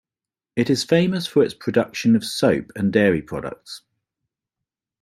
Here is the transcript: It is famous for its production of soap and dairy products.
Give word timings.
It 0.55 0.71
is 0.71 0.83
famous 0.83 1.27
for 1.27 1.43
its 1.43 1.53
production 1.53 2.15
of 2.15 2.23
soap 2.25 2.71
and 2.75 2.91
dairy 2.91 3.21
products. 3.21 3.83